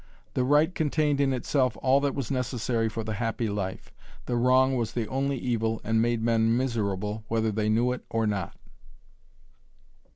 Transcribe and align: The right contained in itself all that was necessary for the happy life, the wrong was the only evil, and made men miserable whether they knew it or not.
The 0.33 0.43
right 0.43 0.73
contained 0.73 1.21
in 1.21 1.31
itself 1.31 1.77
all 1.79 1.99
that 1.99 2.15
was 2.15 2.31
necessary 2.31 2.89
for 2.89 3.03
the 3.03 3.13
happy 3.13 3.47
life, 3.49 3.93
the 4.25 4.35
wrong 4.35 4.75
was 4.75 4.93
the 4.93 5.07
only 5.07 5.37
evil, 5.37 5.79
and 5.83 6.01
made 6.01 6.23
men 6.23 6.57
miserable 6.57 7.23
whether 7.27 7.51
they 7.51 7.69
knew 7.69 7.91
it 7.91 8.03
or 8.09 8.25
not. 8.25 8.57